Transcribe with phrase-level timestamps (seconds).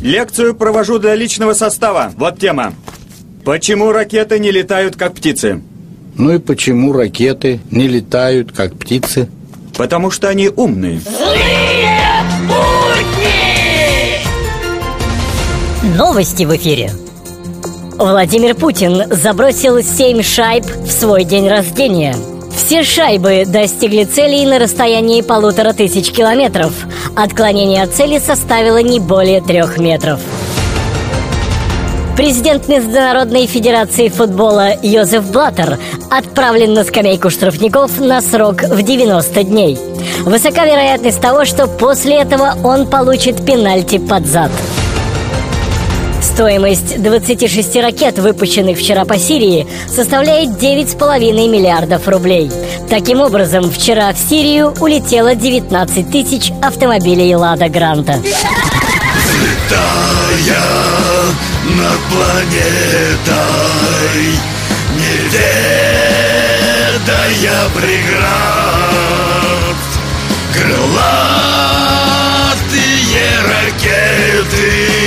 [0.00, 2.12] Лекцию провожу для личного состава.
[2.16, 2.72] Вот тема.
[3.44, 5.60] Почему ракеты не летают, как птицы?
[6.16, 9.28] Ну и почему ракеты не летают, как птицы?
[9.76, 11.00] Потому что они умные.
[11.00, 11.90] Злые
[12.46, 13.48] будни!
[15.96, 16.90] Новости в эфире.
[17.96, 22.14] Владимир Путин забросил 7 шайб в свой день рождения.
[22.58, 26.72] Все шайбы достигли целей на расстоянии полутора тысяч километров.
[27.14, 30.20] Отклонение от цели составило не более трех метров.
[32.16, 35.78] Президент Международной Федерации футбола Йозеф Блаттер
[36.10, 39.78] отправлен на скамейку штрафников на срок в 90 дней.
[40.24, 44.50] Высока вероятность того, что после этого он получит пенальти под зад.
[46.20, 52.50] Стоимость 26 ракет, выпущенных вчера по Сирии, составляет 9,5 миллиардов рублей.
[52.88, 58.22] Таким образом, вчера в Сирию улетело 19 тысяч автомобилей «Лада Гранта».
[59.40, 60.62] Летая
[61.76, 63.36] над планетой,
[64.96, 65.14] не
[66.98, 69.80] ведая преград,
[70.52, 70.88] крылатые
[73.44, 74.97] ракеты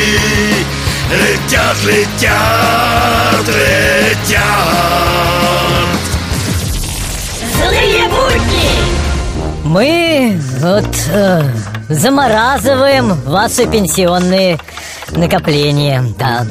[1.11, 4.41] летят, летят, летят.
[7.55, 8.71] Злые будни!
[9.63, 11.43] Мы вот э,
[11.89, 14.57] заморазываем ваши пенсионные
[15.11, 16.45] накопления, да.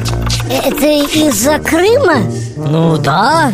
[0.49, 2.23] Это из-за Крыма?
[2.57, 3.51] Ну да,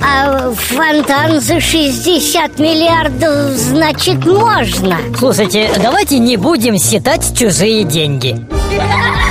[0.00, 8.46] А фонтан за 60 миллиардов, значит, можно слушайте, давайте не будем считать чужие деньги.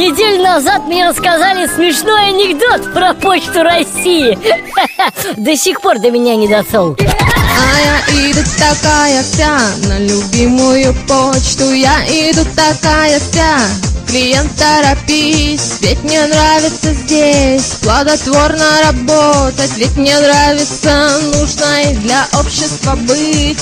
[0.00, 4.38] Неделю назад мне рассказали смешной анекдот про почту России.
[5.36, 6.96] До сих пор до меня не дошел.
[6.98, 13.58] А я иду такая вся на любимую почту Я иду такая вся
[14.08, 22.96] Клиент, торопись, ведь мне нравится здесь Плодотворно работать, ведь мне нравится Нужно и для общества
[22.96, 23.58] быть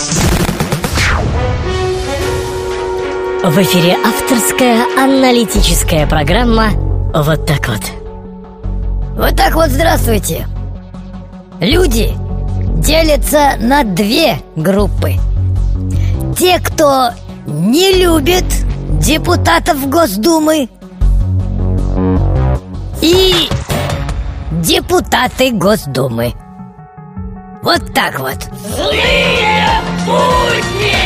[3.48, 6.69] В эфире авторская аналитическая программа
[7.14, 7.81] «Вот так вот».
[9.16, 10.47] Вот так вот, здравствуйте.
[11.58, 12.12] Люди
[12.76, 15.14] делятся на две группы.
[16.37, 17.08] Те, кто
[17.47, 18.44] не любит
[19.00, 20.69] депутатов Госдумы
[23.00, 23.48] и
[24.62, 26.34] депутаты Госдумы.
[27.62, 28.47] Вот так вот.
[28.76, 30.97] Злые будни!